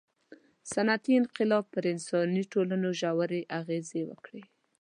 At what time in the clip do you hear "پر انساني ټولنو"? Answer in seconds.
1.73-2.89